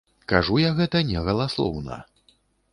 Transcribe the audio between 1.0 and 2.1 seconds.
не галаслоўна.